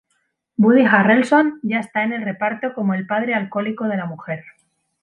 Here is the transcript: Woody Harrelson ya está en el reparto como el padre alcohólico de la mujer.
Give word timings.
Woody 0.57 0.83
Harrelson 0.83 1.59
ya 1.61 1.77
está 1.79 2.01
en 2.03 2.11
el 2.13 2.23
reparto 2.23 2.73
como 2.73 2.95
el 2.95 3.05
padre 3.05 3.35
alcohólico 3.35 3.83
de 3.87 3.97
la 3.97 4.07
mujer. 4.07 4.43